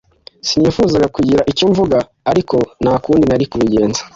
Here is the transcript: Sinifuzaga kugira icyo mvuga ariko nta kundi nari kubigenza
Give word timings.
Sinifuzaga 0.47 1.07
kugira 1.15 1.41
icyo 1.51 1.65
mvuga 1.71 1.97
ariko 2.31 2.55
nta 2.83 2.93
kundi 3.03 3.23
nari 3.27 3.45
kubigenza 3.51 4.01